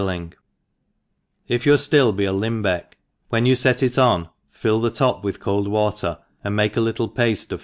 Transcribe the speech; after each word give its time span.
LiM«« 0.03 0.31
IF 1.47 1.63
your 1.67 1.77
flill 1.77 2.11
be 2.11 2.25
a 2.25 2.33
limbeck^ 2.33 2.93
when 3.29 3.45
you 3.45 3.55
&t 3.55 3.69
It 3.69 3.99
oa 3.99 4.31
fill 4.49 4.79
the 4.79 4.89
top 4.89 5.23
with 5.23 5.39
cold 5.39 5.67
water, 5.67 6.17
and 6.43 6.55
make 6.55 6.75
a 6.75 6.81
lit 6.81 6.95
tle 6.95 7.07
pafte 7.09 7.51
of. 7.51 7.59